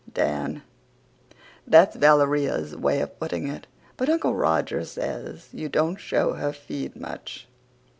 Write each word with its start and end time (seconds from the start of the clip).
(DAN: 0.11 0.63
"That's 1.67 1.95
Valeria's 1.95 2.75
way 2.75 3.01
of 3.01 3.19
putting 3.19 3.47
it, 3.47 3.67
but 3.97 4.09
Uncle 4.09 4.33
Roger 4.33 4.83
says 4.83 5.49
she 5.51 5.67
don't 5.67 5.97
show 5.97 6.33
her 6.33 6.51
feed 6.51 6.95
much." 6.95 7.47